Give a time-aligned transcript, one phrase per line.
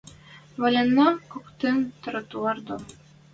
[0.61, 2.81] Валеннӓ коктын тротуар дон